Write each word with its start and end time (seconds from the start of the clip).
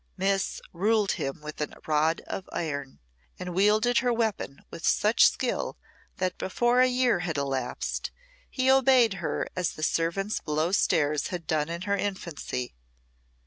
Miss 0.17 0.61
ruled 0.73 1.11
him 1.11 1.41
with 1.41 1.61
a 1.61 1.77
rod 1.85 2.21
of 2.21 2.49
iron, 2.51 2.97
and 3.37 3.53
wielded 3.53 3.99
her 3.99 4.11
weapon 4.11 4.63
with 4.71 4.83
such 4.83 5.27
skill 5.27 5.77
that 6.17 6.39
before 6.39 6.81
a 6.81 6.87
year 6.87 7.19
had 7.19 7.37
elapsed 7.37 8.09
he 8.49 8.71
obeyed 8.71 9.13
her 9.21 9.47
as 9.55 9.73
the 9.73 9.83
servants 9.83 10.39
below 10.39 10.71
stairs 10.71 11.27
had 11.27 11.45
done 11.45 11.69
in 11.69 11.83
her 11.83 11.95
infancy. 11.97 12.73